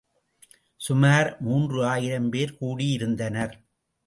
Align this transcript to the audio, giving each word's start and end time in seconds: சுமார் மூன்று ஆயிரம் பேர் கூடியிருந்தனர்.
சுமார் 0.79 1.29
மூன்று 1.39 1.85
ஆயிரம் 1.85 2.29
பேர் 2.29 2.57
கூடியிருந்தனர். 2.61 3.53